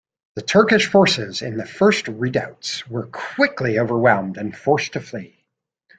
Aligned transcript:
The 0.33 0.41
Turkish 0.41 0.87
forces 0.87 1.43
in 1.43 1.57
the 1.57 1.65
first 1.67 2.07
redoubts 2.07 2.87
were 2.89 3.05
quickly 3.05 3.77
overwhelmed 3.77 4.35
and 4.35 4.57
forced 4.57 4.93
to 4.93 4.99
flee. 4.99 5.45